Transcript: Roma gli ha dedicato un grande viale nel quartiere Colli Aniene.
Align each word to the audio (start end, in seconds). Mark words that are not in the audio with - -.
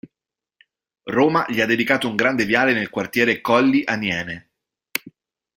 Roma 1.11 1.45
gli 1.47 1.61
ha 1.61 1.67
dedicato 1.67 2.09
un 2.09 2.15
grande 2.15 2.45
viale 2.45 2.73
nel 2.73 2.89
quartiere 2.89 3.39
Colli 3.39 3.83
Aniene. 3.85 4.49